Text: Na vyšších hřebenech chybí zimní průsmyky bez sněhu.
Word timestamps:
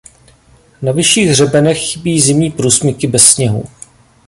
Na 0.81 0.91
vyšších 0.91 1.29
hřebenech 1.29 1.77
chybí 1.89 2.21
zimní 2.21 2.51
průsmyky 2.51 3.07
bez 3.07 3.25
sněhu. 3.27 3.63